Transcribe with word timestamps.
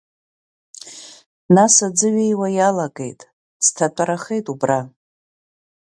Нас 1.55 1.75
аӡы 1.85 2.07
ҩеиуа 2.15 2.47
иалагеит, 2.57 3.19
ӡҭатәарахеит 3.63 4.45
убра. 4.53 4.79